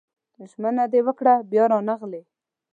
ژمنه 0.51 0.85
دې 0.91 0.99
وکړه 1.07 1.33
بيا 1.51 1.63
رانغلې 1.71 2.21